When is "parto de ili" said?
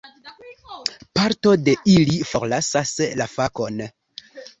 1.19-2.15